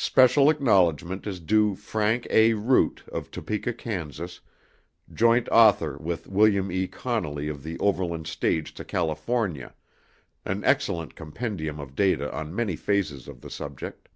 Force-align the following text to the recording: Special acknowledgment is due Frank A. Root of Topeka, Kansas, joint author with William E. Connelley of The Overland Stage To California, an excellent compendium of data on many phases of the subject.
Special 0.00 0.48
acknowledgment 0.48 1.26
is 1.26 1.38
due 1.38 1.74
Frank 1.74 2.26
A. 2.30 2.54
Root 2.54 3.02
of 3.12 3.30
Topeka, 3.30 3.74
Kansas, 3.74 4.40
joint 5.12 5.50
author 5.50 5.98
with 5.98 6.26
William 6.26 6.72
E. 6.72 6.88
Connelley 6.88 7.46
of 7.50 7.62
The 7.62 7.78
Overland 7.78 8.26
Stage 8.26 8.72
To 8.72 8.86
California, 8.86 9.74
an 10.46 10.64
excellent 10.64 11.14
compendium 11.14 11.78
of 11.78 11.94
data 11.94 12.34
on 12.34 12.56
many 12.56 12.74
phases 12.74 13.28
of 13.28 13.42
the 13.42 13.50
subject. 13.50 14.08